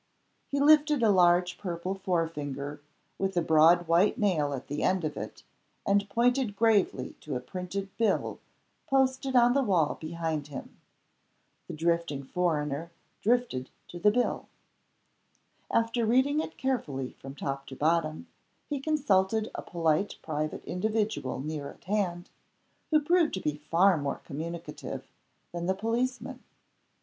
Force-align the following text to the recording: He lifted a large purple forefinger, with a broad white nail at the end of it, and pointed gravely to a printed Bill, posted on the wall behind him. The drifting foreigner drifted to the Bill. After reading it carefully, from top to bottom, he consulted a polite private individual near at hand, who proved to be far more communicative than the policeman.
He 0.47 0.59
lifted 0.59 1.03
a 1.03 1.11
large 1.11 1.59
purple 1.59 1.93
forefinger, 1.93 2.81
with 3.19 3.37
a 3.37 3.41
broad 3.43 3.87
white 3.87 4.17
nail 4.17 4.51
at 4.51 4.65
the 4.65 4.81
end 4.81 5.03
of 5.05 5.15
it, 5.15 5.43
and 5.85 6.09
pointed 6.09 6.55
gravely 6.55 7.13
to 7.19 7.35
a 7.35 7.39
printed 7.39 7.95
Bill, 7.97 8.39
posted 8.87 9.35
on 9.35 9.53
the 9.53 9.61
wall 9.61 9.99
behind 10.01 10.47
him. 10.47 10.79
The 11.67 11.75
drifting 11.75 12.23
foreigner 12.23 12.89
drifted 13.21 13.69
to 13.89 13.99
the 13.99 14.09
Bill. 14.09 14.47
After 15.69 16.03
reading 16.03 16.39
it 16.39 16.57
carefully, 16.57 17.11
from 17.19 17.35
top 17.35 17.67
to 17.67 17.75
bottom, 17.75 18.25
he 18.67 18.79
consulted 18.79 19.51
a 19.53 19.61
polite 19.61 20.15
private 20.23 20.65
individual 20.65 21.39
near 21.41 21.69
at 21.69 21.83
hand, 21.83 22.31
who 22.89 22.99
proved 23.01 23.35
to 23.35 23.39
be 23.39 23.53
far 23.69 23.97
more 23.97 24.19
communicative 24.25 25.11
than 25.51 25.67
the 25.67 25.75
policeman. 25.75 26.43